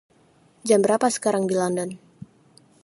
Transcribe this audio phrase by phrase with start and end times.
[0.67, 1.89] Jam berapa sekarang di London?